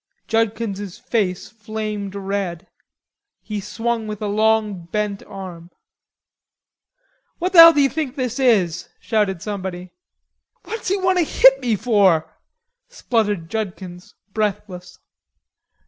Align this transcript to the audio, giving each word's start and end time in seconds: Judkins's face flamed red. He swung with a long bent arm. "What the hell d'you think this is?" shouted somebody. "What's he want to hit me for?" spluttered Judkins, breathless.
Judkins's 0.27 0.97
face 0.97 1.49
flamed 1.49 2.15
red. 2.15 2.67
He 3.43 3.61
swung 3.61 4.07
with 4.07 4.19
a 4.19 4.25
long 4.27 4.87
bent 4.87 5.21
arm. 5.27 5.69
"What 7.37 7.53
the 7.53 7.59
hell 7.59 7.71
d'you 7.73 7.87
think 7.87 8.15
this 8.15 8.39
is?" 8.39 8.89
shouted 8.99 9.43
somebody. 9.43 9.91
"What's 10.63 10.87
he 10.87 10.97
want 10.97 11.19
to 11.19 11.23
hit 11.23 11.59
me 11.61 11.75
for?" 11.75 12.33
spluttered 12.89 13.47
Judkins, 13.47 14.15
breathless. 14.33 14.97